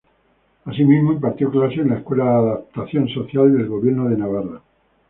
Asimismo, 0.65 1.11
impartió 1.13 1.51
clases 1.51 1.77
en 1.77 1.89
la 1.89 1.97
Escuela 1.97 2.23
de 2.23 2.29
Adaptación 2.31 3.07
Social 3.09 3.55
del 3.55 3.67
Gobierno 3.67 4.09
de 4.09 4.17
Navarra. 4.17 4.61